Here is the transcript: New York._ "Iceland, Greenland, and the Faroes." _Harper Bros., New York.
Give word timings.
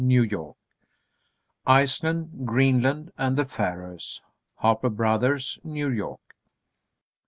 New 0.03 0.23
York._ 0.23 0.55
"Iceland, 1.67 2.47
Greenland, 2.47 3.11
and 3.19 3.37
the 3.37 3.45
Faroes." 3.45 4.19
_Harper 4.63 4.89
Bros., 4.91 5.59
New 5.63 5.91
York. 5.91 6.35